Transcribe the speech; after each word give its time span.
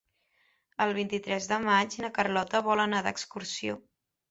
El 0.85 0.93
vint-i-tres 0.99 1.51
de 1.51 1.59
maig 1.67 1.99
na 2.05 2.11
Carlota 2.17 2.65
vol 2.71 2.85
anar 2.89 3.05
d'excursió. 3.11 3.81